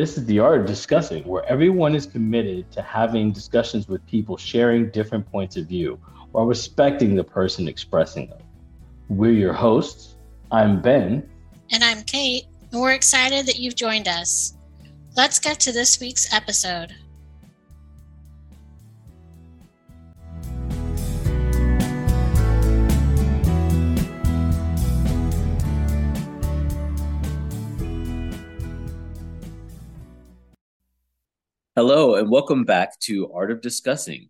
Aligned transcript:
This 0.00 0.16
is 0.16 0.24
the 0.24 0.38
art 0.38 0.62
of 0.62 0.66
discussing, 0.66 1.24
where 1.24 1.44
everyone 1.44 1.94
is 1.94 2.06
committed 2.06 2.72
to 2.72 2.80
having 2.80 3.32
discussions 3.32 3.86
with 3.86 4.06
people 4.06 4.38
sharing 4.38 4.88
different 4.88 5.30
points 5.30 5.58
of 5.58 5.66
view 5.66 6.00
while 6.32 6.46
respecting 6.46 7.14
the 7.14 7.22
person 7.22 7.68
expressing 7.68 8.30
them. 8.30 8.38
We're 9.10 9.32
your 9.32 9.52
hosts. 9.52 10.16
I'm 10.50 10.80
Ben. 10.80 11.28
And 11.70 11.84
I'm 11.84 12.02
Kate, 12.04 12.44
and 12.72 12.80
we're 12.80 12.94
excited 12.94 13.44
that 13.44 13.58
you've 13.58 13.76
joined 13.76 14.08
us. 14.08 14.54
Let's 15.18 15.38
get 15.38 15.60
to 15.60 15.70
this 15.70 16.00
week's 16.00 16.32
episode. 16.32 16.94
Hello, 31.82 32.14
and 32.16 32.28
welcome 32.28 32.64
back 32.64 32.98
to 32.98 33.32
Art 33.32 33.50
of 33.50 33.62
Discussing. 33.62 34.28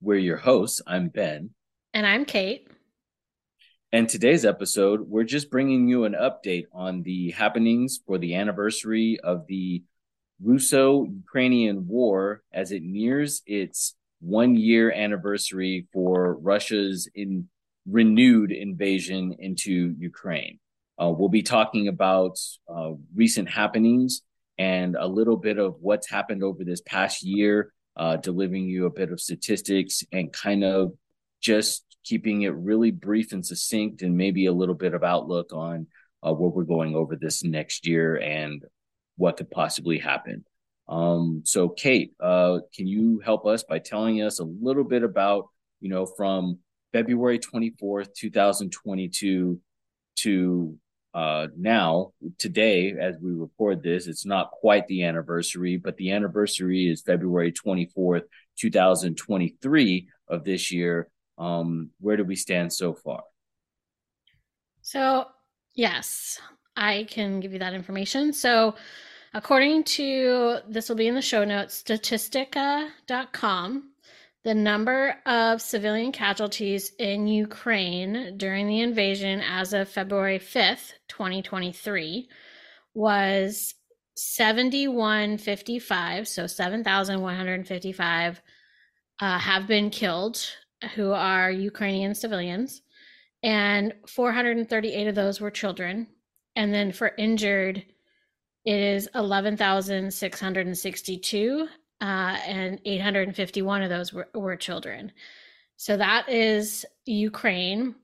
We're 0.00 0.18
your 0.18 0.38
hosts. 0.38 0.82
I'm 0.88 1.08
Ben. 1.08 1.50
And 1.94 2.04
I'm 2.04 2.24
Kate. 2.24 2.66
And 3.92 4.08
today's 4.08 4.44
episode, 4.44 5.02
we're 5.02 5.22
just 5.22 5.52
bringing 5.52 5.86
you 5.86 6.02
an 6.02 6.14
update 6.14 6.64
on 6.72 7.04
the 7.04 7.30
happenings 7.30 8.00
for 8.04 8.18
the 8.18 8.34
anniversary 8.34 9.20
of 9.22 9.46
the 9.46 9.84
Russo 10.42 11.04
Ukrainian 11.04 11.86
War 11.86 12.42
as 12.52 12.72
it 12.72 12.82
nears 12.82 13.42
its 13.46 13.94
one 14.20 14.56
year 14.56 14.90
anniversary 14.90 15.86
for 15.92 16.38
Russia's 16.38 17.08
in, 17.14 17.48
renewed 17.86 18.50
invasion 18.50 19.36
into 19.38 19.94
Ukraine. 19.96 20.58
Uh, 21.00 21.10
we'll 21.16 21.28
be 21.28 21.42
talking 21.44 21.86
about 21.86 22.36
uh, 22.68 22.94
recent 23.14 23.48
happenings 23.48 24.22
and 24.60 24.94
a 24.94 25.06
little 25.06 25.38
bit 25.38 25.58
of 25.58 25.76
what's 25.80 26.10
happened 26.10 26.44
over 26.44 26.64
this 26.64 26.82
past 26.82 27.22
year, 27.22 27.72
uh, 27.96 28.16
delivering 28.18 28.68
you 28.68 28.84
a 28.84 28.90
bit 28.90 29.10
of 29.10 29.18
statistics 29.18 30.04
and 30.12 30.30
kind 30.34 30.62
of 30.62 30.92
just 31.40 31.86
keeping 32.04 32.42
it 32.42 32.54
really 32.54 32.90
brief 32.90 33.32
and 33.32 33.44
succinct, 33.44 34.02
and 34.02 34.18
maybe 34.18 34.44
a 34.44 34.52
little 34.52 34.74
bit 34.74 34.92
of 34.92 35.02
outlook 35.02 35.54
on 35.54 35.86
uh, 36.22 36.30
where 36.34 36.50
we're 36.50 36.64
going 36.64 36.94
over 36.94 37.16
this 37.16 37.42
next 37.42 37.86
year 37.86 38.16
and 38.16 38.62
what 39.16 39.38
could 39.38 39.50
possibly 39.50 39.98
happen. 39.98 40.44
Um, 40.90 41.40
so, 41.46 41.70
Kate, 41.70 42.12
uh, 42.20 42.58
can 42.74 42.86
you 42.86 43.18
help 43.24 43.46
us 43.46 43.62
by 43.62 43.78
telling 43.78 44.20
us 44.20 44.40
a 44.40 44.44
little 44.44 44.84
bit 44.84 45.02
about, 45.02 45.46
you 45.80 45.88
know, 45.88 46.04
from 46.04 46.58
February 46.92 47.38
24th, 47.38 48.12
2022 48.12 49.58
to 50.16 50.78
uh, 51.14 51.48
now 51.56 52.12
today 52.38 52.92
as 52.92 53.16
we 53.20 53.32
record 53.32 53.82
this 53.82 54.06
it's 54.06 54.24
not 54.24 54.52
quite 54.52 54.86
the 54.86 55.02
anniversary 55.02 55.76
but 55.76 55.96
the 55.96 56.12
anniversary 56.12 56.88
is 56.88 57.02
february 57.02 57.52
24th 57.52 58.22
2023 58.60 60.08
of 60.28 60.44
this 60.44 60.70
year. 60.70 61.08
Um, 61.38 61.90
where 62.00 62.16
do 62.16 62.22
we 62.24 62.36
stand 62.36 62.72
so 62.72 62.94
far? 62.94 63.24
So 64.82 65.26
yes 65.74 66.40
i 66.76 67.06
can 67.10 67.40
give 67.40 67.52
you 67.52 67.58
that 67.58 67.74
information. 67.74 68.32
So 68.32 68.76
according 69.34 69.82
to 69.84 70.58
this 70.68 70.88
will 70.88 70.96
be 70.96 71.08
in 71.08 71.14
the 71.14 71.22
show 71.22 71.44
notes 71.44 71.82
statistica.com 71.82 73.89
the 74.42 74.54
number 74.54 75.16
of 75.26 75.60
civilian 75.60 76.12
casualties 76.12 76.92
in 76.98 77.26
Ukraine 77.26 78.38
during 78.38 78.66
the 78.66 78.80
invasion 78.80 79.40
as 79.40 79.74
of 79.74 79.86
February 79.88 80.38
5th, 80.38 80.94
2023, 81.08 82.26
was 82.94 83.74
7155. 84.16 86.26
So 86.26 86.46
7,155 86.46 88.40
uh, 89.20 89.38
have 89.38 89.66
been 89.66 89.90
killed 89.90 90.42
who 90.94 91.12
are 91.12 91.50
Ukrainian 91.50 92.14
civilians, 92.14 92.80
and 93.42 93.92
438 94.06 95.08
of 95.08 95.14
those 95.14 95.38
were 95.40 95.50
children. 95.50 96.06
And 96.56 96.72
then 96.72 96.92
for 96.92 97.12
injured, 97.18 97.84
it 98.64 98.80
is 98.80 99.10
11,662 99.14 101.68
uh, 102.00 102.38
and 102.46 102.80
851 102.84 103.82
of 103.82 103.90
those 103.90 104.12
were, 104.12 104.28
were 104.34 104.56
children. 104.56 105.12
So 105.76 105.96
that 105.96 106.28
is 106.28 106.84
Ukraine. 107.06 107.94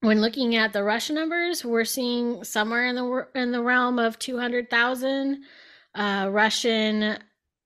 When 0.00 0.20
looking 0.20 0.56
at 0.56 0.72
the 0.72 0.84
Russian 0.84 1.14
numbers, 1.14 1.64
we're 1.64 1.84
seeing 1.84 2.44
somewhere 2.44 2.86
in 2.86 2.94
the 2.94 3.26
in 3.34 3.52
the 3.52 3.62
realm 3.62 3.98
of 3.98 4.18
200,000 4.18 5.42
uh, 5.94 6.28
Russian 6.30 7.18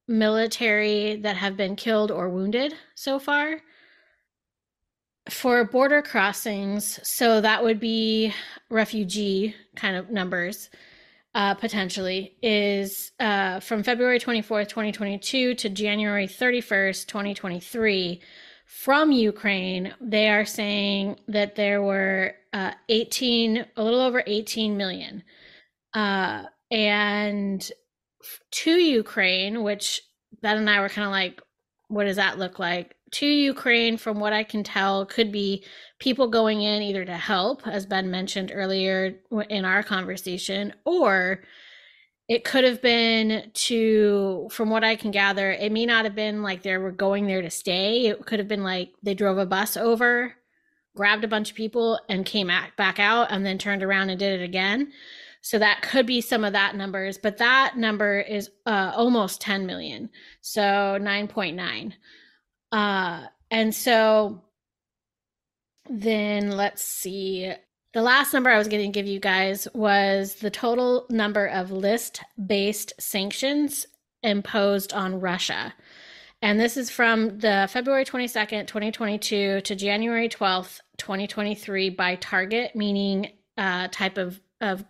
military 0.07 1.17
that 1.17 1.37
have 1.37 1.57
been 1.57 1.75
killed 1.77 2.11
or 2.11 2.29
wounded 2.29 2.75
so 2.95 3.19
far. 3.19 3.61
For 5.29 5.65
border 5.65 6.01
crossings, 6.01 7.01
so 7.03 7.41
that 7.41 7.63
would 7.63 7.81
be 7.81 8.33
refugee 8.71 9.55
kind 9.77 9.97
of 9.97 10.11
numbers 10.11 10.71
uh, 11.35 11.55
potentially 11.55 12.37
is 12.43 13.13
uh, 13.21 13.61
from 13.61 13.83
February 13.83 14.19
24th, 14.19 14.69
2022 14.69 15.55
to 15.55 15.69
January 15.69 16.27
31st, 16.27 17.07
2023 17.07 18.21
from 18.67 19.13
Ukraine. 19.13 19.95
They 20.01 20.29
are 20.29 20.45
saying 20.45 21.19
that 21.29 21.57
there 21.57 21.83
were 21.83 22.35
uh, 22.53 22.73
18, 22.89 23.67
a 23.77 23.83
little 23.83 24.01
over 24.01 24.23
18 24.27 24.77
million. 24.77 25.23
Uh, 25.95 26.45
and 26.71 27.71
to 28.51 28.71
Ukraine, 28.71 29.63
which 29.63 30.03
Ben 30.43 30.59
and 30.59 30.69
I 30.69 30.81
were 30.81 30.89
kind 30.89 31.07
of 31.07 31.13
like, 31.13 31.41
what 31.89 32.05
does 32.05 32.17
that 32.17 32.39
look 32.39 32.59
like? 32.59 32.95
To 33.13 33.27
Ukraine, 33.27 33.97
from 33.97 34.21
what 34.21 34.33
I 34.33 34.45
can 34.45 34.63
tell, 34.63 35.07
could 35.07 35.33
be 35.33 35.65
people 35.99 36.29
going 36.29 36.63
in 36.63 36.83
either 36.83 37.05
to 37.05 37.17
help, 37.17 37.67
as 37.67 37.87
Ben 37.87 38.11
mentioned 38.11 38.53
earlier 38.55 39.15
in 39.49 39.65
our 39.65 39.83
conversation, 39.83 40.75
or 40.85 41.43
it 42.29 42.45
could 42.45 42.65
have 42.65 42.83
been 42.83 43.51
to, 43.55 44.49
from 44.53 44.69
what 44.69 44.85
I 44.85 44.97
can 44.97 45.11
gather, 45.11 45.51
it 45.51 45.73
may 45.73 45.87
not 45.87 46.05
have 46.05 46.15
been 46.15 46.43
like 46.43 46.63
they 46.63 46.77
were 46.77 46.93
going 46.93 47.27
there 47.27 47.41
to 47.41 47.51
stay. 47.51 48.07
It 48.07 48.27
could 48.27 48.39
have 48.39 48.49
been 48.49 48.63
like 48.63 48.91
they 49.03 49.15
drove 49.15 49.39
a 49.39 49.47
bus 49.47 49.79
over, 49.79 50.35
grabbed 50.95 51.25
a 51.25 51.29
bunch 51.29 51.51
of 51.51 51.57
people, 51.57 51.99
and 52.11 52.27
came 52.27 52.49
back 52.77 52.99
out 52.99 53.29
and 53.31 53.47
then 53.47 53.57
turned 53.57 53.83
around 53.83 54.11
and 54.11 54.19
did 54.19 54.41
it 54.41 54.45
again. 54.45 54.93
So 55.41 55.59
that 55.59 55.81
could 55.81 56.05
be 56.05 56.21
some 56.21 56.45
of 56.45 56.53
that 56.53 56.77
numbers, 56.77 57.17
but 57.17 57.39
that 57.39 57.79
number 57.79 58.21
is 58.21 58.51
uh, 58.67 58.93
almost 58.95 59.41
10 59.41 59.65
million. 59.65 60.11
So 60.43 60.61
9.9. 60.61 61.95
Uh, 62.73 63.27
and 63.51 63.75
so 63.75 64.43
then 65.89 66.51
let's 66.51 66.83
see. 66.83 67.53
The 67.95 68.03
last 68.03 68.33
number 68.33 68.51
I 68.51 68.59
was 68.59 68.69
going 68.69 68.93
to 68.93 68.99
give 68.99 69.07
you 69.07 69.19
guys 69.19 69.67
was 69.75 70.37
the 70.37 70.51
total 70.51 71.07
number 71.09 71.47
of 71.47 71.71
list 71.71 72.23
based 72.47 72.93
sanctions 73.01 73.87
imposed 74.23 74.93
on 74.93 75.21
Russia. 75.21 75.75
And 76.41 76.61
this 76.61 76.77
is 76.77 76.91
from 76.91 77.39
the 77.39 77.69
February 77.71 78.05
22nd, 78.05 78.67
2022 78.67 79.63
to 79.63 79.75
January 79.75 80.29
12th, 80.29 80.81
2023 80.99 81.91
by 81.91 82.15
target, 82.17 82.77
meaning 82.77 83.33
uh, 83.57 83.89
type 83.91 84.19
of, 84.19 84.41
of 84.61 84.85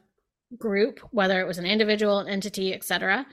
group, 0.59 1.01
whether 1.11 1.41
it 1.41 1.47
was 1.47 1.59
an 1.59 1.65
individual, 1.65 2.19
an 2.19 2.29
entity, 2.29 2.75
etc. 2.75 3.27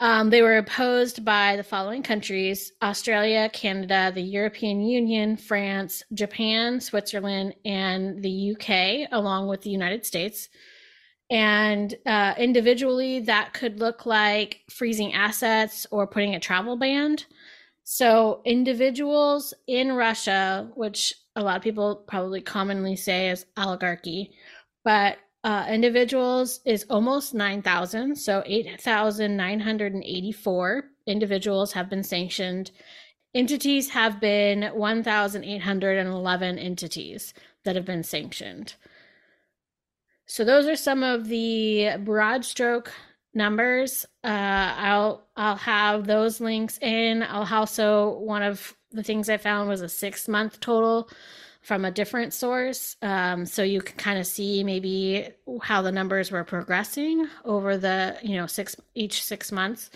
Um, 0.00 0.30
they 0.30 0.42
were 0.42 0.58
opposed 0.58 1.24
by 1.24 1.56
the 1.56 1.62
following 1.62 2.02
countries 2.02 2.72
Australia, 2.82 3.48
Canada, 3.52 4.10
the 4.12 4.22
European 4.22 4.80
Union, 4.80 5.36
France, 5.36 6.02
Japan, 6.12 6.80
Switzerland, 6.80 7.54
and 7.64 8.22
the 8.22 8.54
UK, 8.54 9.08
along 9.12 9.46
with 9.46 9.62
the 9.62 9.70
United 9.70 10.04
States. 10.04 10.48
And 11.30 11.94
uh, 12.06 12.34
individually, 12.36 13.20
that 13.20 13.54
could 13.54 13.78
look 13.78 14.04
like 14.04 14.60
freezing 14.68 15.14
assets 15.14 15.86
or 15.90 16.06
putting 16.06 16.34
a 16.34 16.40
travel 16.40 16.76
ban. 16.76 17.18
So, 17.84 18.42
individuals 18.44 19.54
in 19.66 19.92
Russia, 19.92 20.70
which 20.74 21.14
a 21.36 21.42
lot 21.42 21.56
of 21.56 21.62
people 21.62 21.96
probably 22.08 22.40
commonly 22.40 22.96
say 22.96 23.30
is 23.30 23.46
oligarchy, 23.56 24.32
but 24.84 25.18
uh, 25.44 25.66
individuals 25.68 26.58
is 26.64 26.86
almost 26.88 27.34
9,000. 27.34 28.16
So 28.16 28.42
8,984 28.46 30.84
individuals 31.06 31.72
have 31.72 31.90
been 31.90 32.02
sanctioned. 32.02 32.70
Entities 33.34 33.90
have 33.90 34.20
been 34.20 34.70
1,811 34.74 36.58
entities 36.58 37.34
that 37.64 37.76
have 37.76 37.84
been 37.84 38.02
sanctioned. 38.02 38.76
So 40.26 40.44
those 40.44 40.66
are 40.66 40.76
some 40.76 41.02
of 41.02 41.28
the 41.28 41.98
broad 41.98 42.46
stroke 42.46 42.90
numbers. 43.34 44.06
Uh, 44.22 44.72
I'll 44.76 45.26
I'll 45.36 45.56
have 45.56 46.06
those 46.06 46.40
links 46.40 46.78
in. 46.78 47.22
I'll 47.22 47.52
also 47.52 48.18
one 48.20 48.42
of 48.42 48.74
the 48.92 49.02
things 49.02 49.28
I 49.28 49.36
found 49.36 49.68
was 49.68 49.82
a 49.82 49.88
six 49.88 50.28
month 50.28 50.60
total 50.60 51.10
from 51.64 51.86
a 51.86 51.90
different 51.90 52.34
source. 52.34 52.94
Um, 53.00 53.46
so 53.46 53.62
you 53.62 53.80
can 53.80 53.96
kind 53.96 54.18
of 54.18 54.26
see 54.26 54.62
maybe 54.62 55.28
how 55.62 55.80
the 55.80 55.90
numbers 55.90 56.30
were 56.30 56.44
progressing 56.44 57.26
over 57.44 57.78
the, 57.78 58.18
you 58.22 58.36
know, 58.36 58.46
six 58.46 58.76
each 58.94 59.24
six 59.24 59.50
months. 59.50 59.90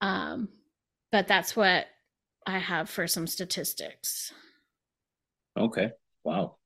Um, 0.00 0.48
but 1.12 1.28
that's 1.28 1.54
what 1.54 1.86
I 2.46 2.58
have 2.58 2.88
for 2.88 3.06
some 3.06 3.26
statistics. 3.26 4.32
Okay. 5.56 5.90
Wow. 6.24 6.56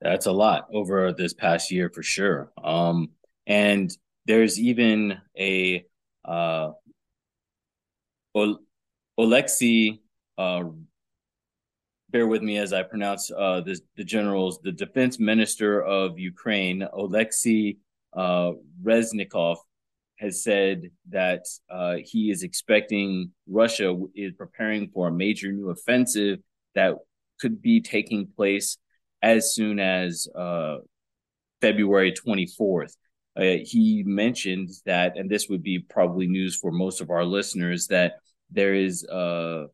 That's 0.00 0.26
a 0.26 0.32
lot 0.32 0.68
over 0.72 1.12
this 1.12 1.34
past 1.34 1.72
year 1.72 1.90
for 1.92 2.04
sure. 2.04 2.52
Um, 2.62 3.10
and 3.48 3.90
there's 4.26 4.60
even 4.60 5.18
a 5.36 5.84
uh, 6.24 6.70
Oleksiy, 9.18 9.98
uh, 10.38 10.62
bear 12.10 12.26
with 12.26 12.42
me 12.42 12.58
as 12.58 12.72
I 12.72 12.82
pronounce 12.82 13.30
uh, 13.30 13.60
the, 13.60 13.78
the 13.96 14.04
generals, 14.04 14.60
the 14.62 14.72
defense 14.72 15.18
minister 15.18 15.82
of 15.82 16.18
Ukraine, 16.18 16.86
Oleksiy 16.92 17.78
uh, 18.16 18.52
Reznikov, 18.82 19.56
has 20.18 20.42
said 20.42 20.90
that 21.08 21.44
uh, 21.70 21.96
he 22.04 22.30
is 22.30 22.42
expecting 22.42 23.30
Russia 23.48 23.96
is 24.14 24.32
preparing 24.36 24.90
for 24.90 25.08
a 25.08 25.12
major 25.12 25.50
new 25.50 25.70
offensive 25.70 26.40
that 26.74 26.94
could 27.40 27.62
be 27.62 27.80
taking 27.80 28.26
place 28.26 28.76
as 29.22 29.54
soon 29.54 29.78
as 29.80 30.28
uh, 30.36 30.76
February 31.60 32.12
24th. 32.12 32.96
Uh, 33.36 33.56
he 33.62 34.02
mentioned 34.04 34.70
that, 34.84 35.16
and 35.16 35.30
this 35.30 35.48
would 35.48 35.62
be 35.62 35.78
probably 35.78 36.26
news 36.26 36.56
for 36.56 36.70
most 36.70 37.00
of 37.00 37.10
our 37.10 37.24
listeners, 37.24 37.86
that 37.86 38.14
there 38.50 38.74
is 38.74 39.06
uh, 39.06 39.66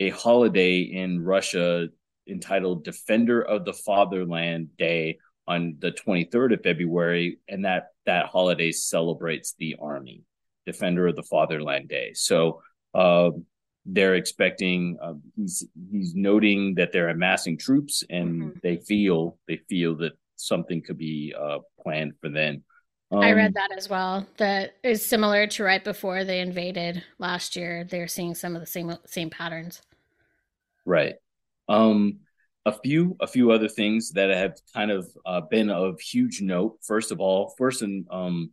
a 0.00 0.10
holiday 0.10 0.80
in 0.80 1.22
Russia 1.22 1.88
entitled 2.28 2.84
Defender 2.84 3.42
of 3.42 3.64
the 3.64 3.72
Fatherland 3.72 4.76
Day 4.76 5.18
on 5.46 5.76
the 5.80 5.92
23rd 5.92 6.54
of 6.54 6.62
February, 6.62 7.38
and 7.48 7.64
that 7.64 7.88
that 8.06 8.26
holiday 8.26 8.72
celebrates 8.72 9.54
the 9.58 9.76
army, 9.80 10.22
Defender 10.66 11.08
of 11.08 11.16
the 11.16 11.22
Fatherland 11.22 11.88
Day. 11.88 12.12
So 12.14 12.62
uh, 12.94 13.30
they're 13.84 14.14
expecting. 14.14 14.98
Uh, 15.02 15.14
he's 15.36 15.64
he's 15.90 16.14
noting 16.14 16.74
that 16.76 16.92
they're 16.92 17.08
amassing 17.08 17.58
troops, 17.58 18.04
and 18.08 18.42
mm-hmm. 18.42 18.58
they 18.62 18.76
feel 18.76 19.38
they 19.48 19.58
feel 19.68 19.96
that 19.96 20.12
something 20.36 20.82
could 20.82 20.98
be 20.98 21.34
uh, 21.38 21.58
planned 21.82 22.14
for 22.20 22.28
then. 22.28 22.62
Um, 23.12 23.20
I 23.20 23.32
read 23.32 23.48
um, 23.48 23.52
that 23.54 23.76
as 23.76 23.90
well. 23.90 24.26
That 24.38 24.76
is 24.82 25.04
similar 25.04 25.46
to 25.48 25.64
right 25.64 25.84
before 25.84 26.24
they 26.24 26.40
invaded 26.40 27.04
last 27.18 27.56
year. 27.56 27.84
They're 27.84 28.08
seeing 28.08 28.34
some 28.34 28.54
of 28.56 28.60
the 28.60 28.66
same 28.66 28.96
same 29.06 29.28
patterns. 29.28 29.82
Right. 30.86 31.16
Um, 31.68 32.20
a 32.64 32.72
few 32.72 33.16
a 33.20 33.26
few 33.26 33.50
other 33.50 33.68
things 33.68 34.12
that 34.12 34.30
have 34.30 34.56
kind 34.72 34.90
of 34.90 35.10
uh, 35.26 35.42
been 35.42 35.68
of 35.68 36.00
huge 36.00 36.40
note. 36.40 36.78
First 36.82 37.12
of 37.12 37.20
all, 37.20 37.54
first 37.58 37.82
and 37.82 38.06
um, 38.10 38.50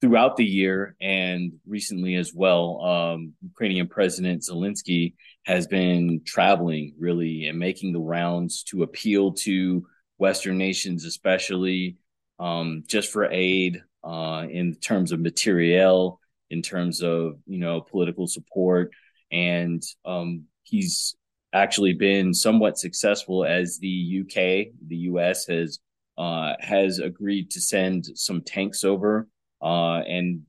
throughout 0.00 0.36
the 0.36 0.44
year 0.44 0.96
and 1.00 1.52
recently 1.64 2.16
as 2.16 2.32
well, 2.34 2.80
um, 2.84 3.34
Ukrainian 3.44 3.86
President 3.86 4.42
Zelensky 4.42 5.14
has 5.44 5.68
been 5.68 6.22
traveling 6.26 6.94
really 6.98 7.46
and 7.46 7.58
making 7.58 7.92
the 7.92 8.00
rounds 8.00 8.64
to 8.64 8.82
appeal 8.82 9.32
to 9.32 9.86
Western 10.18 10.58
nations, 10.58 11.04
especially 11.04 11.96
um, 12.38 12.84
just 12.86 13.12
for 13.12 13.30
aid 13.30 13.82
uh, 14.04 14.46
in 14.50 14.74
terms 14.76 15.12
of 15.12 15.20
materiel, 15.20 16.20
in 16.50 16.62
terms 16.62 17.02
of 17.02 17.38
you 17.46 17.58
know 17.58 17.80
political 17.80 18.26
support, 18.26 18.92
and 19.30 19.82
um, 20.04 20.44
he's 20.62 21.16
actually 21.52 21.94
been 21.94 22.34
somewhat 22.34 22.78
successful 22.78 23.44
as 23.44 23.78
the 23.78 24.22
UK, 24.22 24.72
the 24.86 24.96
US 25.10 25.46
has 25.46 25.78
uh, 26.18 26.54
has 26.60 26.98
agreed 26.98 27.50
to 27.50 27.60
send 27.60 28.06
some 28.14 28.42
tanks 28.42 28.84
over, 28.84 29.28
uh, 29.62 29.98
and 29.98 30.42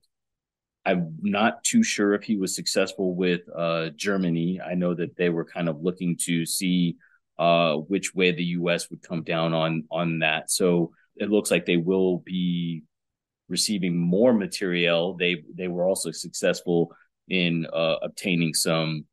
I'm 0.85 1.17
not 1.21 1.63
too 1.65 1.83
sure 1.83 2.13
if 2.13 2.23
he 2.23 2.37
was 2.37 2.55
successful 2.55 3.13
with 3.13 3.41
uh, 3.53 3.89
Germany. 3.97 4.61
I 4.61 4.75
know 4.75 4.93
that 4.93 5.17
they 5.17 5.29
were 5.29 5.43
kind 5.43 5.67
of 5.67 5.81
looking 5.81 6.15
to 6.21 6.45
see 6.45 6.95
uh, 7.37 7.75
which 7.75 8.15
way 8.15 8.31
the 8.31 8.43
U.S. 8.43 8.89
would 8.89 9.01
come 9.01 9.23
down 9.23 9.53
on 9.53 9.83
on 9.91 10.19
that. 10.19 10.49
So 10.49 10.91
it 11.19 11.29
looks 11.29 11.51
like 11.51 11.65
they 11.65 11.77
will 11.77 12.19
be 12.19 12.83
receiving 13.49 13.97
more 13.97 14.33
material. 14.33 15.15
They 15.17 15.43
they 15.55 15.67
were 15.67 15.87
also 15.87 16.11
successful 16.11 16.93
in 17.27 17.65
uh, 17.71 17.95
obtaining 18.01 18.53
some 18.53 19.05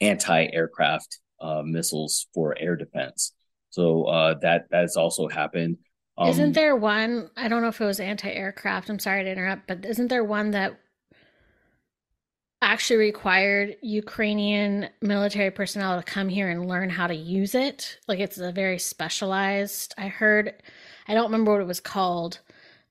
anti-aircraft 0.00 1.18
uh, 1.40 1.62
missiles 1.64 2.26
for 2.34 2.56
air 2.58 2.76
defense. 2.76 3.32
So 3.70 4.04
uh, 4.04 4.34
that 4.42 4.66
that's 4.70 4.96
also 4.96 5.28
happened. 5.28 5.78
Um, 6.16 6.30
isn't 6.30 6.52
there 6.52 6.76
one? 6.76 7.30
I 7.36 7.48
don't 7.48 7.62
know 7.62 7.68
if 7.68 7.80
it 7.80 7.84
was 7.84 8.00
anti-aircraft. 8.00 8.90
I'm 8.90 8.98
sorry 8.98 9.24
to 9.24 9.30
interrupt, 9.30 9.68
but 9.68 9.84
isn't 9.84 10.08
there 10.08 10.24
one 10.24 10.50
that 10.52 10.78
actually 12.60 12.96
required 12.96 13.76
Ukrainian 13.82 14.88
military 15.00 15.50
personnel 15.50 15.96
to 15.96 16.02
come 16.02 16.28
here 16.28 16.48
and 16.48 16.68
learn 16.68 16.90
how 16.90 17.06
to 17.06 17.14
use 17.14 17.54
it? 17.54 17.98
Like 18.08 18.18
it's 18.18 18.38
a 18.38 18.52
very 18.52 18.78
specialized. 18.78 19.94
I 19.96 20.08
heard. 20.08 20.54
I 21.06 21.14
don't 21.14 21.26
remember 21.26 21.52
what 21.52 21.60
it 21.60 21.66
was 21.66 21.80
called, 21.80 22.40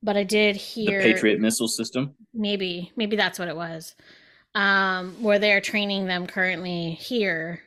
but 0.02 0.18
I 0.18 0.24
did 0.24 0.56
hear 0.56 1.02
the 1.02 1.14
Patriot 1.14 1.40
missile 1.40 1.68
system. 1.68 2.16
Maybe, 2.34 2.92
maybe 2.96 3.16
that's 3.16 3.38
what 3.38 3.48
it 3.48 3.56
was 3.56 3.96
um, 4.58 5.16
where 5.22 5.38
they're 5.38 5.62
training 5.62 6.08
them 6.08 6.26
currently 6.26 6.92
here. 6.92 7.62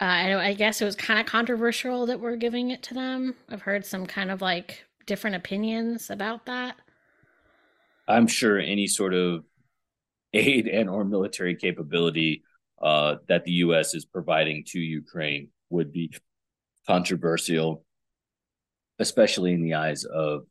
Uh, 0.00 0.04
I, 0.04 0.48
I 0.48 0.54
guess 0.54 0.80
it 0.80 0.84
was 0.84 0.96
kind 0.96 1.20
of 1.20 1.26
controversial 1.26 2.06
that 2.06 2.18
we're 2.18 2.36
giving 2.36 2.70
it 2.70 2.82
to 2.84 2.94
them. 2.94 3.36
I've 3.48 3.62
heard 3.62 3.86
some 3.86 4.04
kind 4.04 4.32
of 4.32 4.42
like 4.42 4.84
different 5.06 5.36
opinions 5.36 6.10
about 6.10 6.46
that. 6.46 6.74
I'm 8.08 8.26
sure 8.26 8.58
any 8.58 8.88
sort 8.88 9.14
of 9.14 9.44
aid 10.32 10.68
and 10.68 10.88
or 10.88 11.04
military 11.04 11.56
capability 11.56 12.42
uh, 12.80 13.16
that 13.28 13.44
the 13.44 13.52
U.S. 13.52 13.94
is 13.94 14.04
providing 14.04 14.64
to 14.68 14.78
Ukraine 14.78 15.48
would 15.68 15.92
be 15.92 16.12
controversial, 16.86 17.84
especially 18.98 19.52
in 19.52 19.62
the 19.62 19.74
eyes 19.74 20.04
of 20.04 20.44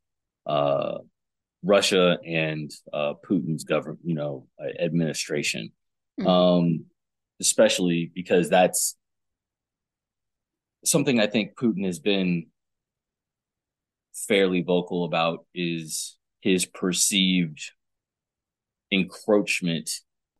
uh, 0.45 0.99
Russia 1.63 2.17
and 2.25 2.71
uh, 2.93 3.13
Putin's 3.27 3.63
government, 3.63 3.99
you 4.03 4.15
know, 4.15 4.47
administration, 4.79 5.71
mm-hmm. 6.19 6.27
um, 6.27 6.85
especially 7.39 8.11
because 8.13 8.49
that's 8.49 8.95
something 10.85 11.19
I 11.19 11.27
think 11.27 11.55
Putin 11.55 11.85
has 11.85 11.99
been 11.99 12.47
fairly 14.13 14.61
vocal 14.61 15.05
about 15.05 15.45
is 15.53 16.17
his 16.41 16.65
perceived 16.65 17.71
encroachment 18.91 19.89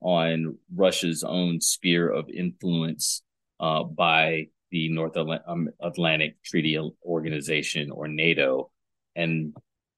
on 0.02 0.58
Russia's 0.74 1.24
own 1.24 1.62
sphere 1.62 2.10
of 2.10 2.30
influence 2.30 3.22
uh, 3.60 3.84
by 3.84 4.48
the 4.72 4.90
North 4.90 5.18
Atlantic 5.82 6.42
Treaty 6.44 6.80
Organization 7.04 7.92
or 7.92 8.08
NATO. 8.08 8.72
And 9.16 9.56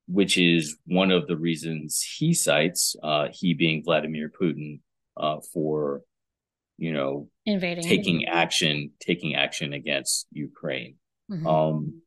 which 0.08 0.38
is 0.38 0.78
one 0.86 1.12
of 1.12 1.28
the 1.28 1.38
reasons 1.38 2.02
he 2.02 2.34
cites, 2.34 2.96
uh, 3.02 3.28
he 3.32 3.54
being 3.54 3.84
Vladimir 3.84 4.30
Putin, 4.30 4.80
uh, 5.18 5.38
for 5.54 6.02
you 6.78 6.92
know 6.94 7.30
invading, 7.46 7.84
taking 7.84 8.26
action, 8.26 8.92
taking 9.00 9.36
action 9.36 9.74
against 9.74 10.28
Ukraine. 10.32 10.96
Mm-hmm. 11.30 11.48
Um, 11.48 12.02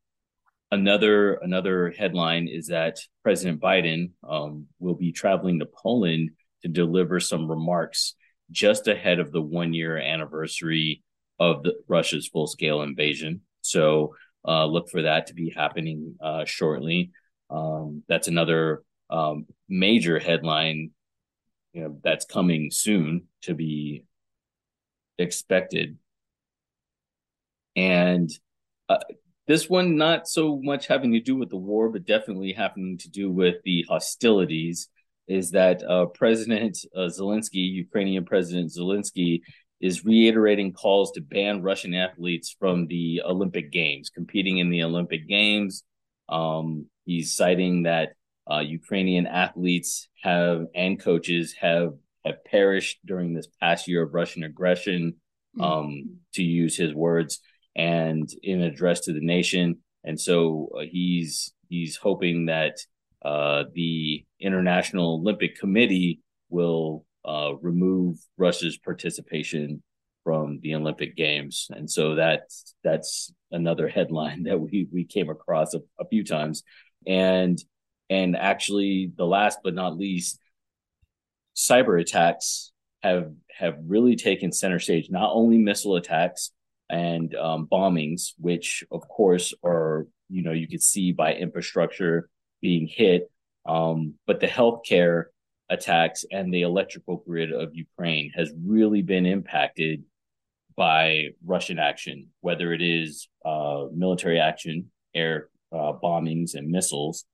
another 0.75 1.35
another 1.35 1.91
headline 1.97 2.47
is 2.47 2.67
that 2.67 2.99
President 3.23 3.59
Biden 3.61 4.11
um, 4.27 4.67
will 4.79 4.93
be 4.93 5.11
traveling 5.11 5.59
to 5.59 5.65
Poland 5.65 6.31
to 6.61 6.67
deliver 6.67 7.19
some 7.19 7.49
remarks 7.49 8.15
just 8.51 8.87
ahead 8.87 9.19
of 9.19 9.31
the 9.31 9.41
one 9.41 9.73
year 9.73 9.97
anniversary 9.97 11.03
of 11.39 11.63
the, 11.63 11.73
Russia's 11.87 12.27
full 12.27 12.47
scale 12.47 12.81
invasion. 12.81 13.41
So 13.61 14.15
uh, 14.47 14.65
look 14.65 14.89
for 14.89 15.01
that 15.03 15.27
to 15.27 15.33
be 15.33 15.49
happening 15.49 16.15
uh, 16.21 16.45
shortly. 16.45 17.11
Um, 17.49 18.03
that's 18.07 18.27
another 18.27 18.83
um, 19.09 19.45
major 19.67 20.19
headline 20.19 20.91
you 21.73 21.81
know, 21.81 21.99
that's 22.03 22.25
coming 22.25 22.69
soon 22.71 23.23
to 23.43 23.53
be 23.53 24.03
expected. 25.17 25.97
And 27.75 28.29
uh, 28.87 28.99
this 29.47 29.69
one, 29.69 29.97
not 29.97 30.27
so 30.27 30.59
much 30.61 30.87
having 30.87 31.11
to 31.13 31.19
do 31.19 31.35
with 31.35 31.49
the 31.49 31.57
war, 31.57 31.89
but 31.89 32.05
definitely 32.05 32.53
having 32.53 32.97
to 32.99 33.09
do 33.09 33.31
with 33.31 33.55
the 33.63 33.85
hostilities, 33.87 34.89
is 35.27 35.51
that 35.51 35.83
uh, 35.83 36.05
President 36.07 36.77
uh, 36.95 37.01
Zelensky, 37.01 37.71
Ukrainian 37.73 38.25
President 38.25 38.71
Zelensky, 38.71 39.41
is 39.81 40.05
reiterating 40.05 40.73
calls 40.73 41.11
to 41.11 41.21
ban 41.21 41.61
Russian 41.61 41.93
athletes 41.93 42.55
from 42.57 42.87
the 42.87 43.21
Olympic 43.25 43.71
Games, 43.71 44.09
competing 44.09 44.57
in 44.57 44.69
the 44.69 44.83
Olympic 44.83 45.27
Games. 45.27 45.83
Um, 46.29 46.87
He's 47.05 47.35
citing 47.35 47.83
that 47.83 48.13
uh, 48.51 48.59
Ukrainian 48.59 49.27
athletes 49.27 50.07
have 50.23 50.65
and 50.73 50.99
coaches 50.99 51.53
have 51.61 51.93
have 52.25 52.43
perished 52.43 52.97
during 53.05 53.33
this 53.33 53.47
past 53.61 53.87
year 53.87 54.01
of 54.01 54.13
Russian 54.13 54.43
aggression. 54.43 55.15
Mm-hmm. 55.57 55.61
Um, 55.61 56.17
to 56.33 56.43
use 56.43 56.75
his 56.75 56.93
words, 56.93 57.39
and 57.75 58.29
in 58.43 58.61
an 58.61 58.67
address 58.67 59.01
to 59.01 59.13
the 59.13 59.25
nation. 59.25 59.77
And 60.03 60.19
so 60.19 60.69
uh, 60.77 60.81
he's 60.89 61.53
he's 61.67 61.95
hoping 61.95 62.45
that 62.45 62.77
uh, 63.23 63.63
the 63.73 64.23
International 64.39 65.15
Olympic 65.15 65.57
Committee 65.59 66.21
will 66.49 67.05
uh, 67.25 67.53
remove 67.61 68.17
Russia's 68.37 68.77
participation 68.77 69.81
from 70.23 70.59
the 70.61 70.75
Olympic 70.75 71.15
Games, 71.15 71.67
and 71.71 71.89
so 71.89 72.15
that's 72.15 72.75
that's 72.83 73.33
another 73.51 73.87
headline 73.87 74.43
that 74.47 74.59
we 74.59 74.87
we 74.91 75.05
came 75.05 75.29
across 75.29 75.73
a, 75.73 75.79
a 75.99 76.07
few 76.07 76.23
times, 76.23 76.63
and 77.07 77.57
and 78.09 78.35
actually 78.35 79.11
the 79.15 79.25
last 79.25 79.59
but 79.63 79.73
not 79.73 79.97
least, 79.97 80.39
cyber 81.55 81.99
attacks 81.99 82.71
have 83.01 83.31
have 83.57 83.77
really 83.87 84.15
taken 84.15 84.51
center 84.51 84.79
stage. 84.79 85.09
Not 85.09 85.31
only 85.33 85.57
missile 85.57 85.95
attacks 85.95 86.51
and 86.89 87.33
um, 87.35 87.67
bombings, 87.71 88.33
which 88.37 88.83
of 88.91 89.07
course 89.07 89.53
are 89.63 90.07
you 90.29 90.43
know 90.43 90.51
you 90.51 90.67
could 90.67 90.83
see 90.83 91.11
by 91.11 91.33
infrastructure 91.33 92.29
being 92.61 92.87
hit, 92.87 93.29
um, 93.65 94.15
but 94.27 94.39
the 94.39 94.47
healthcare 94.47 95.25
attacks 95.69 96.25
and 96.31 96.53
the 96.53 96.61
electrical 96.61 97.17
grid 97.27 97.51
of 97.51 97.75
Ukraine 97.75 98.31
has 98.35 98.51
really 98.63 99.01
been 99.01 99.25
impacted 99.25 100.03
by 100.75 101.29
Russian 101.43 101.79
action, 101.79 102.27
whether 102.41 102.73
it 102.73 102.81
is 102.81 103.27
uh, 103.45 103.85
military 103.93 104.39
action, 104.39 104.91
air 105.13 105.49
uh, 105.71 105.93
bombings 106.03 106.55
and 106.55 106.69
missiles, 106.69 107.25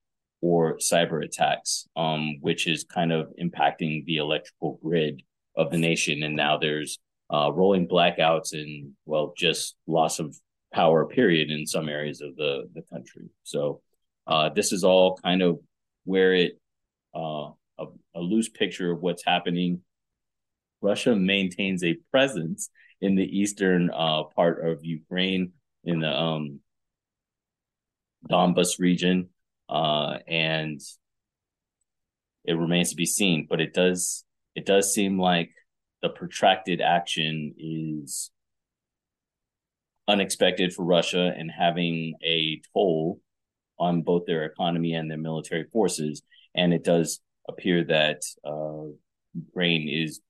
or 0.42 0.78
cyber 0.78 1.24
attacks, 1.24 1.88
um, 1.96 2.38
which 2.42 2.68
is 2.68 2.84
kind 2.84 3.12
of 3.12 3.32
impacting 3.42 4.06
the 4.06 4.18
electrical 4.18 4.80
grid 4.84 5.22
of 5.56 5.72
the 5.72 5.78
nation. 5.78 6.24
And 6.24 6.36
now 6.36 6.58
there's 6.58 7.00
uh, 7.32 7.52
rolling 7.54 7.88
blackouts 7.88 8.54
and, 8.54 8.94
well, 9.06 9.34
just 9.38 9.76
loss 9.88 10.20
of 10.20 10.36
power, 10.74 11.06
period, 11.06 11.50
in 11.50 11.66
some 11.66 11.88
areas 11.90 12.22
of 12.22 12.36
the, 12.36 12.70
the 12.74 12.82
country. 12.92 13.30
So 13.44 13.82
uh, 14.28 14.50
this 14.50 14.72
is 14.72 14.84
all 14.84 15.18
kind 15.24 15.42
of 15.42 15.60
where 16.04 16.34
it, 16.34 16.60
uh, 17.16 17.50
a, 17.80 17.86
a 18.16 18.20
loose 18.20 18.50
picture 18.50 18.92
of 18.92 19.02
what's 19.02 19.26
happening. 19.26 19.82
Russia 20.82 21.16
maintains 21.16 21.84
a 21.84 21.98
presence 22.12 22.70
in 23.00 23.16
the 23.16 23.40
eastern 23.40 23.90
uh, 23.90 24.24
part 24.36 24.68
of 24.68 24.84
Ukraine, 24.84 25.54
in 25.84 26.00
the 26.00 26.10
um, 26.10 26.60
Donbas 28.30 28.80
region, 28.80 29.30
uh, 29.70 30.18
and 30.28 30.80
it 32.46 32.54
remains 32.54 32.92
to 32.92 32.96
be 32.96 33.06
seen. 33.06 33.48
But 33.50 33.62
it 33.62 33.74
does 33.74 34.24
it 34.56 34.66
does 34.66 34.94
seem 34.94 35.20
like 35.20 35.52
the 36.02 36.10
protracted 36.10 36.82
action 36.82 37.54
is 37.58 38.32
unexpected 40.08 40.74
for 40.74 40.84
Russia 40.84 41.34
and 41.38 41.50
having 41.52 42.16
a 42.24 42.62
toll 42.74 43.20
on 43.80 44.02
both 44.02 44.26
their 44.26 44.46
economy 44.46 44.94
and 44.94 45.10
their 45.10 45.18
military 45.18 45.66
forces. 45.72 46.22
And 46.56 46.74
it 46.74 46.84
does 46.84 47.20
appear 47.48 47.84
that 47.86 48.22
uh, 48.46 48.92
Ukraine 49.34 49.88
is 49.88 50.22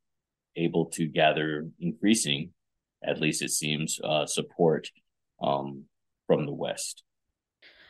able 0.55 0.85
to 0.85 1.07
gather 1.07 1.67
increasing, 1.79 2.51
at 3.03 3.19
least 3.19 3.41
it 3.41 3.51
seems, 3.51 3.99
uh, 4.03 4.25
support 4.25 4.89
um, 5.41 5.85
from 6.27 6.45
the 6.45 6.53
West. 6.53 7.03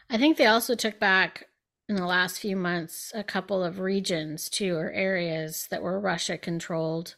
I 0.10 0.18
think 0.18 0.38
they 0.38 0.46
also 0.46 0.76
took 0.76 1.00
back 1.00 1.48
in 1.90 1.96
the 1.96 2.06
last 2.06 2.40
few 2.40 2.56
months 2.56 3.12
a 3.14 3.24
couple 3.24 3.64
of 3.64 3.80
regions 3.80 4.50
too, 4.50 4.76
or 4.76 4.92
areas 4.92 5.68
that 5.72 5.82
were 5.82 6.00
Russia 6.00 6.38
controlled. 6.38 7.16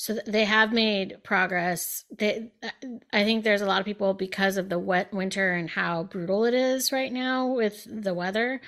So 0.00 0.14
they 0.26 0.46
have 0.46 0.72
made 0.72 1.18
progress. 1.24 2.06
They, 2.10 2.52
uh, 2.62 2.70
I 3.12 3.22
think 3.22 3.44
there's 3.44 3.60
a 3.60 3.66
lot 3.66 3.80
of 3.80 3.84
people 3.84 4.14
because 4.14 4.56
of 4.56 4.70
the 4.70 4.78
wet 4.78 5.12
winter 5.12 5.52
and 5.52 5.68
how 5.68 6.04
brutal 6.04 6.46
it 6.46 6.54
is 6.54 6.90
right 6.90 7.12
now 7.12 7.48
with 7.48 7.86
the 7.86 8.14
weather, 8.14 8.62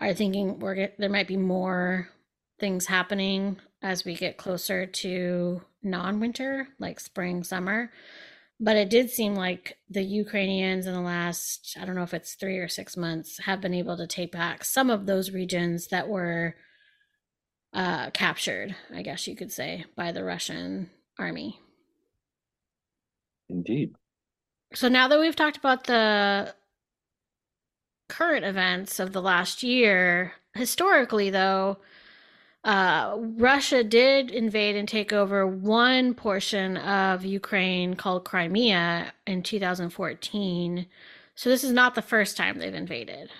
are 0.00 0.12
thinking 0.12 0.58
we're 0.58 0.90
there 0.98 1.08
might 1.08 1.28
be 1.28 1.36
more 1.36 2.08
things 2.58 2.86
happening 2.86 3.60
as 3.80 4.04
we 4.04 4.16
get 4.16 4.38
closer 4.38 4.84
to 4.84 5.62
non-winter, 5.84 6.66
like 6.80 6.98
spring, 6.98 7.44
summer. 7.44 7.92
But 8.58 8.76
it 8.76 8.90
did 8.90 9.08
seem 9.08 9.36
like 9.36 9.78
the 9.88 10.02
Ukrainians 10.02 10.88
in 10.88 10.94
the 10.94 11.00
last, 11.00 11.76
I 11.80 11.84
don't 11.84 11.94
know 11.94 12.02
if 12.02 12.12
it's 12.12 12.34
three 12.34 12.58
or 12.58 12.66
six 12.66 12.96
months, 12.96 13.38
have 13.44 13.60
been 13.60 13.72
able 13.72 13.96
to 13.98 14.08
take 14.08 14.32
back 14.32 14.64
some 14.64 14.90
of 14.90 15.06
those 15.06 15.30
regions 15.30 15.86
that 15.92 16.08
were 16.08 16.56
uh, 17.72 18.10
captured, 18.10 18.76
I 18.94 19.02
guess 19.02 19.26
you 19.26 19.34
could 19.34 19.52
say, 19.52 19.84
by 19.96 20.12
the 20.12 20.24
Russian 20.24 20.90
army. 21.18 21.58
Indeed. 23.48 23.94
So 24.74 24.88
now 24.88 25.08
that 25.08 25.20
we've 25.20 25.36
talked 25.36 25.56
about 25.56 25.84
the 25.84 26.54
current 28.08 28.44
events 28.44 28.98
of 28.98 29.12
the 29.12 29.22
last 29.22 29.62
year, 29.62 30.32
historically, 30.54 31.30
though, 31.30 31.78
uh, 32.64 33.16
Russia 33.18 33.82
did 33.82 34.30
invade 34.30 34.76
and 34.76 34.88
take 34.88 35.12
over 35.12 35.46
one 35.46 36.14
portion 36.14 36.76
of 36.76 37.24
Ukraine 37.24 37.94
called 37.94 38.24
Crimea 38.24 39.12
in 39.26 39.42
2014. 39.42 40.86
So 41.34 41.50
this 41.50 41.64
is 41.64 41.72
not 41.72 41.94
the 41.94 42.02
first 42.02 42.36
time 42.36 42.58
they've 42.58 42.72
invaded. 42.72 43.30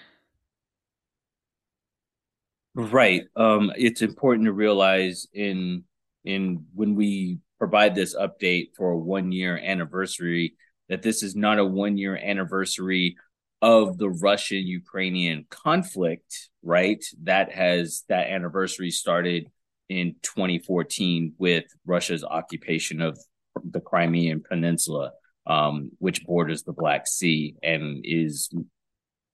Right. 2.74 3.24
Um, 3.36 3.72
it's 3.76 4.02
important 4.02 4.46
to 4.46 4.52
realize 4.52 5.26
in 5.32 5.84
in 6.24 6.64
when 6.74 6.94
we 6.94 7.38
provide 7.58 7.94
this 7.94 8.14
update 8.16 8.68
for 8.76 8.92
a 8.92 8.98
one 8.98 9.30
year 9.30 9.58
anniversary 9.58 10.54
that 10.88 11.02
this 11.02 11.22
is 11.22 11.36
not 11.36 11.58
a 11.58 11.64
one 11.64 11.96
year 11.98 12.16
anniversary 12.16 13.16
of 13.60 13.98
the 13.98 14.08
Russian 14.08 14.66
Ukrainian 14.66 15.46
conflict, 15.50 16.50
right? 16.62 17.04
That 17.24 17.52
has 17.52 18.04
that 18.08 18.28
anniversary 18.28 18.90
started 18.90 19.46
in 19.88 20.16
2014 20.22 21.34
with 21.38 21.64
Russia's 21.86 22.24
occupation 22.24 23.00
of 23.00 23.18
the 23.62 23.80
Crimean 23.80 24.42
Peninsula, 24.42 25.12
um, 25.46 25.90
which 25.98 26.24
borders 26.24 26.62
the 26.62 26.72
Black 26.72 27.06
Sea 27.06 27.54
and 27.62 28.00
is 28.04 28.50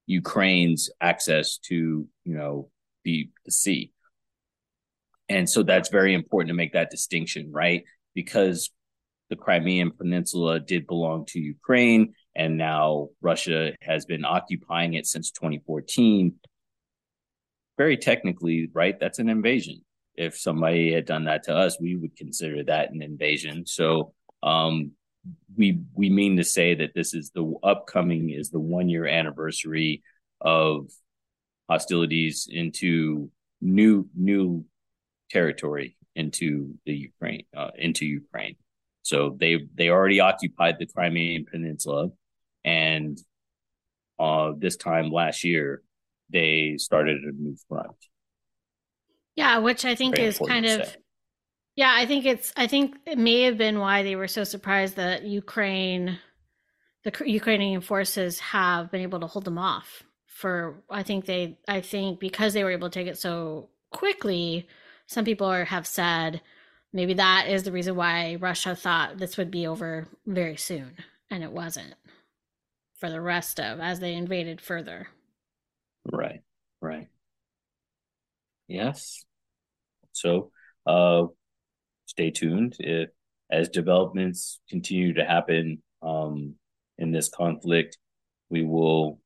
Ukraine's 0.06 0.90
access 1.00 1.58
to, 1.58 2.06
you 2.24 2.34
know, 2.34 2.68
the, 3.08 3.30
the 3.46 3.52
sea. 3.52 3.90
And 5.30 5.48
so 5.48 5.62
that's 5.62 5.88
very 5.88 6.12
important 6.14 6.48
to 6.48 6.54
make 6.54 6.74
that 6.74 6.90
distinction, 6.90 7.50
right? 7.50 7.84
Because 8.14 8.70
the 9.30 9.36
Crimean 9.36 9.92
Peninsula 9.92 10.60
did 10.60 10.86
belong 10.86 11.24
to 11.26 11.40
Ukraine 11.40 12.14
and 12.36 12.58
now 12.58 13.08
Russia 13.20 13.72
has 13.82 14.04
been 14.04 14.24
occupying 14.24 14.94
it 14.94 15.06
since 15.06 15.30
2014. 15.30 16.34
Very 17.78 17.96
technically, 17.96 18.68
right? 18.72 18.98
That's 18.98 19.18
an 19.18 19.28
invasion. 19.30 19.82
If 20.14 20.36
somebody 20.36 20.92
had 20.92 21.06
done 21.06 21.24
that 21.24 21.44
to 21.44 21.54
us, 21.54 21.78
we 21.80 21.96
would 21.96 22.16
consider 22.16 22.64
that 22.64 22.90
an 22.90 23.02
invasion. 23.02 23.64
So 23.66 24.12
um, 24.42 24.92
we 25.56 25.80
we 25.94 26.10
mean 26.10 26.36
to 26.36 26.44
say 26.44 26.74
that 26.74 26.94
this 26.94 27.14
is 27.14 27.30
the 27.30 27.54
upcoming 27.62 28.30
is 28.30 28.50
the 28.50 28.60
one 28.60 28.88
year 28.88 29.06
anniversary 29.06 30.02
of 30.40 30.90
hostilities 31.68 32.48
into 32.50 33.30
new 33.60 34.08
new 34.14 34.64
territory 35.30 35.96
into 36.14 36.74
the 36.86 36.94
Ukraine 36.94 37.44
uh, 37.56 37.70
into 37.76 38.06
Ukraine. 38.06 38.56
So 39.02 39.36
they 39.38 39.58
they 39.74 39.88
already 39.90 40.20
occupied 40.20 40.76
the 40.78 40.86
Crimean 40.86 41.46
Peninsula 41.50 42.10
and 42.64 43.18
uh, 44.18 44.52
this 44.56 44.76
time 44.76 45.10
last 45.10 45.44
year 45.44 45.82
they 46.30 46.76
started 46.78 47.22
a 47.22 47.32
new 47.32 47.56
front. 47.68 47.96
Yeah, 49.36 49.58
which 49.58 49.84
I 49.84 49.94
think 49.94 50.16
Very 50.16 50.28
is 50.28 50.38
kind 50.38 50.66
of 50.66 50.84
say. 50.84 50.96
yeah, 51.76 51.92
I 51.94 52.06
think 52.06 52.26
it's 52.26 52.52
I 52.56 52.66
think 52.66 52.96
it 53.06 53.18
may 53.18 53.42
have 53.42 53.56
been 53.56 53.78
why 53.78 54.02
they 54.02 54.16
were 54.16 54.28
so 54.28 54.44
surprised 54.44 54.96
that 54.96 55.24
Ukraine 55.24 56.18
the 57.04 57.12
Ukrainian 57.24 57.80
forces 57.80 58.40
have 58.40 58.90
been 58.90 59.02
able 59.02 59.20
to 59.20 59.26
hold 59.26 59.44
them 59.44 59.58
off 59.58 60.02
for 60.38 60.84
I 60.88 61.02
think 61.02 61.24
they 61.26 61.58
I 61.66 61.80
think 61.80 62.20
because 62.20 62.52
they 62.52 62.62
were 62.62 62.70
able 62.70 62.88
to 62.88 62.96
take 62.96 63.08
it 63.08 63.18
so 63.18 63.70
quickly, 63.90 64.68
some 65.08 65.24
people 65.24 65.48
are, 65.48 65.64
have 65.64 65.84
said 65.84 66.40
maybe 66.92 67.14
that 67.14 67.48
is 67.48 67.64
the 67.64 67.72
reason 67.72 67.96
why 67.96 68.36
Russia 68.36 68.76
thought 68.76 69.18
this 69.18 69.36
would 69.36 69.50
be 69.50 69.66
over 69.66 70.06
very 70.26 70.56
soon 70.56 70.92
and 71.28 71.42
it 71.42 71.50
wasn't 71.50 71.92
for 73.00 73.10
the 73.10 73.20
rest 73.20 73.58
of 73.58 73.80
as 73.80 73.98
they 73.98 74.14
invaded 74.14 74.60
further. 74.60 75.08
Right, 76.12 76.42
right. 76.80 77.08
Yes. 78.68 79.24
So, 80.12 80.52
uh, 80.86 81.24
stay 82.06 82.30
tuned 82.30 82.76
if 82.78 83.10
as 83.50 83.68
developments 83.70 84.60
continue 84.70 85.14
to 85.14 85.24
happen 85.24 85.82
um, 86.00 86.54
in 86.96 87.10
this 87.10 87.28
conflict, 87.28 87.98
we 88.50 88.62
will 88.62 89.18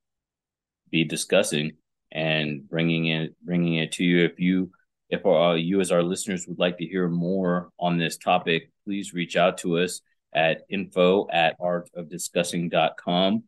be 0.93 1.05
discussing 1.05 1.73
and 2.13 2.69
bringing 2.69 3.07
it 3.07 3.35
bringing 3.43 3.75
it 3.75 3.91
to 3.93 4.05
you. 4.05 4.25
If 4.25 4.39
you 4.39 4.71
if 5.09 5.27
uh, 5.27 5.55
you 5.55 5.81
as 5.81 5.91
our 5.91 6.03
listeners 6.03 6.47
would 6.47 6.61
like 6.61 6.79
to 6.79 6.87
hear 6.87 7.09
more 7.09 7.71
on 7.81 7.99
this 7.99 8.17
topic, 8.17 8.71
please 8.85 9.13
reach 9.13 9.37
out 9.37 9.59
to 9.59 9.79
us 9.79 10.01
at 10.33 10.63
info 10.71 11.27
at 11.31 11.59
artofdiscussing.com 11.59 13.43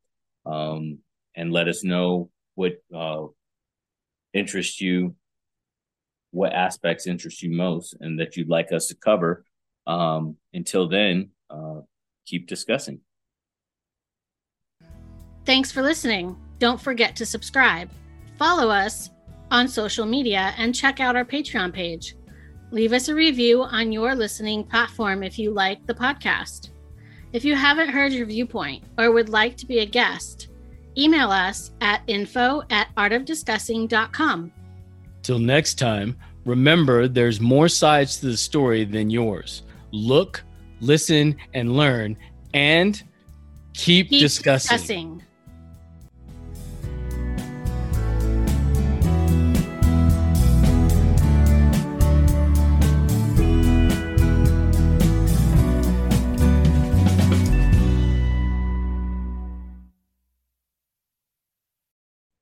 um, 0.44 0.98
and 1.34 1.52
let 1.52 1.68
us 1.68 1.84
know 1.84 2.30
what 2.54 2.74
uh, 2.94 3.24
interests 4.34 4.80
you, 4.80 5.14
what 6.32 6.52
aspects 6.52 7.06
interest 7.06 7.42
you 7.42 7.50
most, 7.50 7.96
and 8.00 8.20
that 8.20 8.36
you'd 8.36 8.50
like 8.50 8.72
us 8.72 8.88
to 8.88 8.94
cover. 8.94 9.44
Um, 9.86 10.36
until 10.52 10.88
then, 10.88 11.30
uh, 11.48 11.80
keep 12.26 12.46
discussing. 12.46 13.00
Thanks 15.44 15.72
for 15.72 15.82
listening. 15.82 16.36
Don't 16.58 16.80
forget 16.80 17.16
to 17.16 17.26
subscribe. 17.26 17.90
Follow 18.38 18.70
us 18.70 19.10
on 19.50 19.68
social 19.68 20.06
media 20.06 20.54
and 20.56 20.74
check 20.74 21.00
out 21.00 21.16
our 21.16 21.24
Patreon 21.24 21.72
page. 21.72 22.16
Leave 22.70 22.92
us 22.92 23.08
a 23.08 23.14
review 23.14 23.62
on 23.62 23.92
your 23.92 24.14
listening 24.14 24.64
platform 24.64 25.22
if 25.22 25.38
you 25.38 25.50
like 25.50 25.86
the 25.86 25.94
podcast. 25.94 26.70
If 27.32 27.44
you 27.44 27.54
haven't 27.54 27.90
heard 27.90 28.12
your 28.12 28.26
viewpoint 28.26 28.84
or 28.98 29.12
would 29.12 29.28
like 29.28 29.56
to 29.58 29.66
be 29.66 29.80
a 29.80 29.86
guest, 29.86 30.48
email 30.96 31.30
us 31.30 31.72
at 31.80 32.02
info 32.06 32.62
at 32.70 32.94
artofdiscussing.com. 32.96 34.52
Till 35.22 35.38
next 35.38 35.74
time, 35.74 36.16
remember 36.44 37.08
there's 37.08 37.40
more 37.40 37.68
sides 37.68 38.18
to 38.20 38.26
the 38.26 38.36
story 38.36 38.84
than 38.84 39.10
yours. 39.10 39.62
Look, 39.92 40.42
listen, 40.80 41.36
and 41.54 41.76
learn, 41.76 42.16
and 42.52 43.00
keep, 43.72 44.10
keep 44.10 44.20
discussing. 44.20 44.76
discussing. 44.76 45.22